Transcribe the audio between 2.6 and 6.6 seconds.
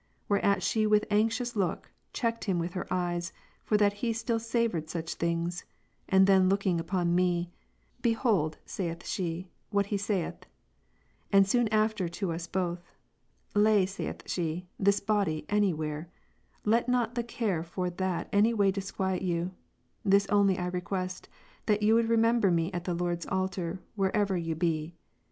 her eyes, for that he still savoured such things, and then